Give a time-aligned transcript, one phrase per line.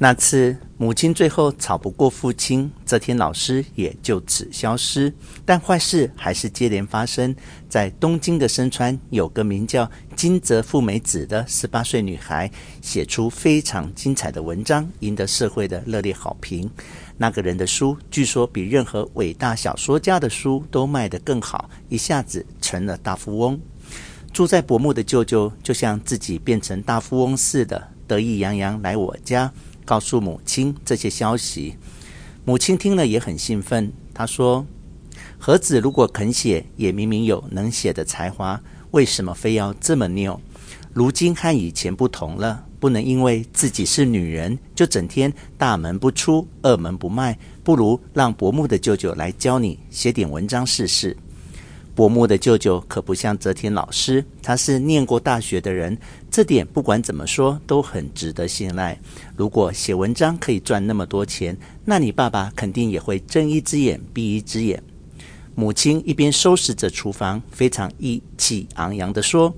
[0.00, 5.12] 那次母亲最后吵不过父亲，这天老师也就此消失。
[5.44, 7.34] 但坏事还是接连发生。
[7.68, 12.48] 在东京的深川，有个名叫金泽富美子的十八岁女孩，
[12.80, 16.70] 写出非常精彩的文章，赢得社会的热烈好评。
[17.16, 23.60] 那个人的书据说比任何伟大小说家的书都卖得更好，一下子成了大富翁。
[24.32, 29.52] 住在柏木的舅舅就像自己变成大富翁似的，得意洋洋来我家。
[29.88, 31.74] 告诉母亲这些消息，
[32.44, 33.90] 母亲听了也很兴奋。
[34.12, 34.66] 她说
[35.40, 38.60] ：“和子如果肯写，也明明有能写的才华，
[38.90, 40.38] 为什么非要这么拗？
[40.92, 47.38] 如今和以前不同了，不能因为自己是女人，就整天大门不出，二门不迈。
[47.64, 51.16] 不如让柏木的舅舅来教你写点文章试试。”
[51.94, 55.98] 柏木的舅舅可不像泽田老师，他是念过大学的人，
[56.38, 58.96] 这点不管怎么说都很值得信赖。
[59.34, 64.80] 如果写文章可以赚那么多钱，那你爸爸肯定也会睁一只眼闭一只眼。
[65.56, 69.52] 母亲一边收拾着厨房，非常意气昂扬地说。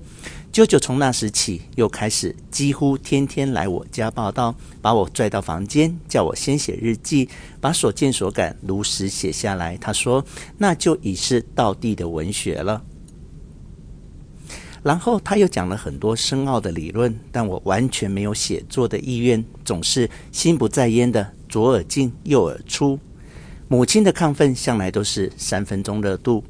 [0.51, 9.77] 舅舅从那时起又开始几乎天天来我家报到，把我拽到房间，叫我先写日记，把所见所感如实写下来。
[9.77, 10.25] 他说
[10.57, 12.81] ：“那就已是道地的文学了。”
[14.83, 22.99] 然后他又讲了很多深奥的理论，但我完全没有写作的意愿，总是心不在焉的左耳进右耳出。
[23.67, 26.43] 母亲的亢奋向来都是三分钟热度。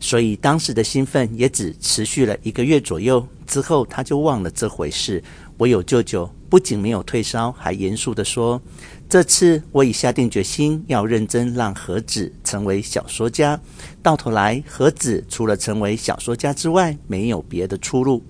[0.00, 5.22] 所以当时的兴奋也只持续了一个月左右，之后他就忘了这回事。
[5.58, 8.60] 我有舅舅不仅没有退烧，还严肃地说
[9.08, 13.58] ：“这次我已下定决心要认真让和子成为小说家。
[14.02, 18.22] 到头来，和子除了成为小说家之外，没有别的出路。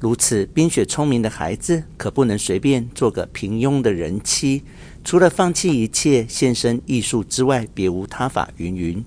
[0.00, 4.62] 如此冰雪聪明的孩子，可不能随便做个平庸的人妻。
[5.04, 9.04] 除了放弃一切，献身艺术之外，别无他法。”云云。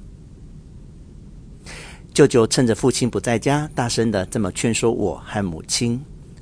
[2.14, 6.02] 舅舅趁着父亲不在家，大声的这么劝说我和母亲。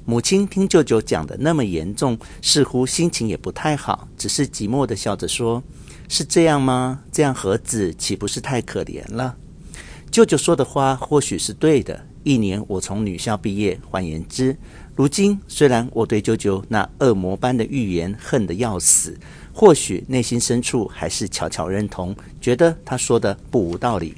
[0.10, 5.62] 母亲听舅舅讲的那么严重，似乎心情也不太好，只是寂寞地笑着说
[6.10, 7.00] ：“是这样吗？
[7.12, 9.38] 这样盒子岂不是太可怜了？”
[10.10, 12.04] 舅舅说的话或许是对的。
[12.24, 14.58] 一年我从女校毕业，换言之，
[14.96, 19.16] 如今虽然我对舅舅那恶魔般的预言恨得要死，
[19.54, 24.16] 或许内心深处还是悄悄认同，觉得他说的不无道理。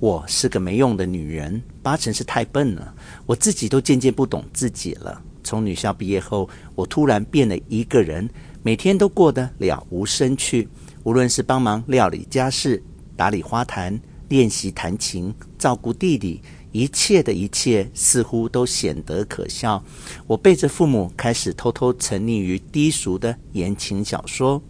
[0.00, 2.94] 我是个没用的女人，八成是太笨了。
[3.26, 5.22] 我自己都渐渐不懂自己了。
[5.42, 8.28] 从女校毕业后，我突然变了一个人，
[8.62, 10.68] 每天都过得了无生趣。
[11.04, 12.82] 无论是帮忙料理家事、
[13.16, 16.40] 打理花坛、练习弹琴、照顾弟弟，
[16.72, 19.82] 一切的一切似乎都显得可笑。
[20.26, 24.62] 我背着父母，开始偷偷沉溺于低俗的言情小说。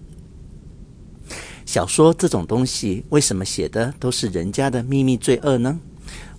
[1.66, 5.78] 小说这种东西，为什么写的都是人家的秘密罪恶呢？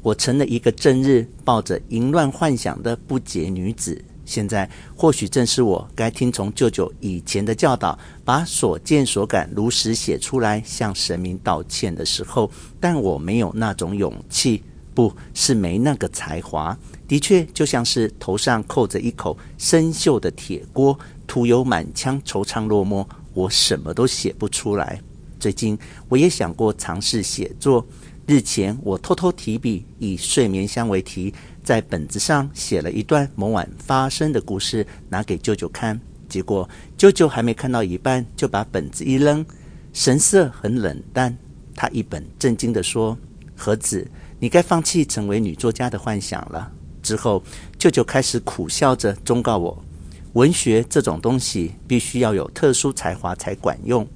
[0.02, 4.04] 我成了一个整日抱着淫乱幻想的不洁女子。
[4.24, 12.50] 现在或许正是我该听从舅舅以前的教导，把所见所感如实写出来，向神明道歉的时候。
[12.80, 14.64] 但我没有那种勇气，
[14.94, 16.78] 不是没那个才华。
[17.08, 20.98] 的确，就像是头上扣着一口生锈的铁锅，
[21.28, 25.00] 徒有满腔惆怅落寞，我什么都写不出来。
[25.46, 25.78] 最近
[26.10, 27.86] 我也想过尝试写作。
[28.26, 31.32] 日前我偷偷提笔，以睡眠香为题，
[31.64, 36.02] 在本子上写了一段某晚发生的故事，拿给舅舅看。
[36.28, 36.68] 结果
[36.98, 39.46] 舅舅还没看到一半，就把本子一扔，
[39.94, 41.38] 神色很冷淡。
[41.76, 43.16] 他一本正经地说
[43.56, 46.72] ：“和子，你该放弃成为女作家的幻想了。”
[47.04, 47.44] 之后，
[47.78, 49.86] 舅舅开始苦笑着忠告我
[50.34, 54.08] ：“文学这种东西，必须要有特殊才华才管用。”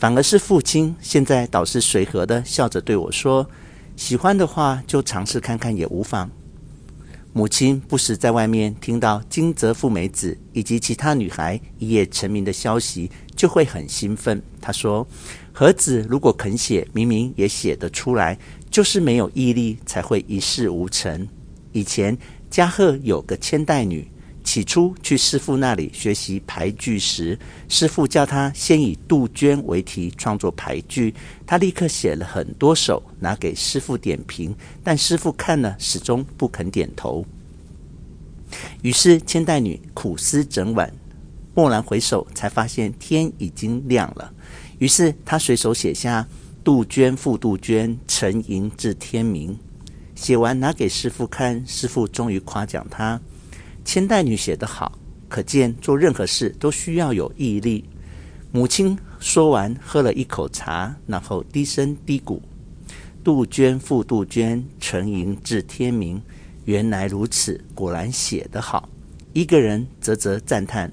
[0.00, 3.46] 反而是父亲现在倒是随和的笑着对我说
[3.96, 6.30] ：“喜欢的话就尝试看看也无妨。”
[7.34, 14.42] 母亲不时在外面听到金泽富美子以及其他女孩一夜成名的消息，就会很兴奋。
[14.58, 15.06] 她说
[15.52, 18.38] ：“和子如果肯写，明明也写得出来，
[18.70, 21.28] 就是没有毅力才会一事无成。”
[21.72, 22.16] 以前
[22.48, 24.10] 加贺有个千代女。
[24.50, 27.38] 起初去师傅那里学习俳句时，
[27.68, 31.14] 师傅叫他先以杜鹃为题创作俳句，
[31.46, 34.52] 他立刻写了很多首，拿给师傅点评，
[34.82, 37.24] 但师傅看了始终不肯点头。
[38.82, 40.92] 于是千代女苦思整晚，
[41.54, 44.34] 蓦然回首，才发现天已经亮了。
[44.80, 46.26] 于是他随手写下
[46.64, 49.56] “杜鹃复杜鹃，沉吟至天明”。
[50.16, 53.20] 写完拿给师傅看，师傅终于夸奖他。
[53.92, 54.96] 千代女写得好，
[55.28, 57.84] 可见做任何事都需要有毅力。
[58.52, 62.38] 母亲说完，喝了一口茶，然后低声嘀咕
[63.24, 66.22] ：“杜鹃复杜鹃，沉吟至天明。
[66.66, 68.88] 原来如此，果然写得好。”
[69.34, 70.92] 一个人啧啧赞叹：“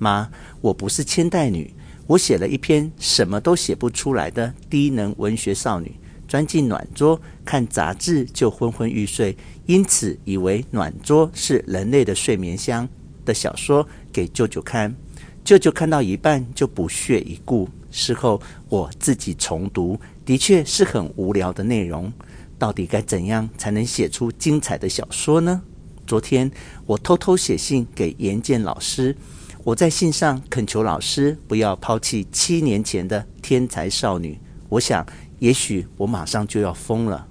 [0.00, 0.26] 妈，
[0.62, 1.70] 我不是千代女，
[2.06, 5.94] 我写了一篇什么都写不出来的低能文学少女，
[6.30, 9.36] 钻进暖桌看杂志就昏昏欲睡，
[9.66, 12.88] 因此以为暖桌是人类的睡眠乡
[13.24, 14.94] 的小说给舅舅看。”
[15.42, 17.68] 舅舅看到一半就不屑一顾。
[17.90, 22.12] 事后我自己重读，的确是很无聊的内容。
[22.56, 25.60] 到底该怎样才能写出精彩的小说呢？
[26.06, 26.48] 昨天
[26.86, 29.16] 我偷偷写信给严健老师，
[29.64, 34.38] 我在信上恳求老师不要抛弃七年前的天才少女。
[34.68, 35.04] 我想，
[35.40, 37.26] 也许我马上就要疯了。